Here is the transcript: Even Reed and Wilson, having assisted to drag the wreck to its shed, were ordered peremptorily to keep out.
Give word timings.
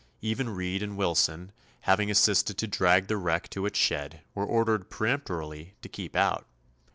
Even 0.19 0.49
Reed 0.49 0.81
and 0.81 0.97
Wilson, 0.97 1.51
having 1.81 2.09
assisted 2.09 2.57
to 2.57 2.65
drag 2.65 3.05
the 3.05 3.17
wreck 3.17 3.51
to 3.51 3.67
its 3.67 3.77
shed, 3.77 4.21
were 4.33 4.43
ordered 4.47 4.89
peremptorily 4.89 5.75
to 5.83 5.89
keep 5.89 6.15
out. 6.15 6.47